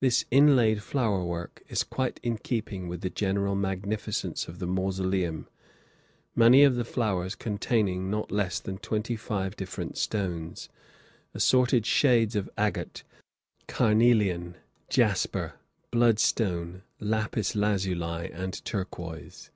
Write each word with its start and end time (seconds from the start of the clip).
This 0.00 0.24
inlaid 0.32 0.82
flower 0.82 1.22
work 1.22 1.62
is 1.68 1.84
quite 1.84 2.18
in 2.24 2.36
keeping 2.38 2.88
with 2.88 3.00
the 3.00 3.08
general 3.08 3.54
magnificence 3.54 4.48
of 4.48 4.58
the 4.58 4.66
mausoleum, 4.66 5.46
many 6.34 6.64
of 6.64 6.74
the 6.74 6.84
flowers 6.84 7.36
containing 7.36 8.10
not 8.10 8.32
less 8.32 8.58
than 8.58 8.78
twenty 8.78 9.14
five 9.14 9.54
different 9.54 9.96
stones, 9.98 10.68
assorted 11.32 11.86
shades 11.86 12.34
of 12.34 12.50
agate, 12.58 13.04
carnelian, 13.68 14.56
jasper, 14.90 15.52
blood 15.92 16.18
stone, 16.18 16.82
lapis 16.98 17.54
lazuli, 17.54 18.32
and 18.32 18.64
turquoise. 18.64 19.50